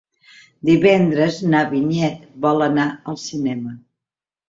Divendres 0.69 1.37
na 1.53 1.63
Vinyet 1.75 2.27
vol 2.49 2.69
anar 2.73 2.91
al 3.15 3.25
cinema. 3.29 3.81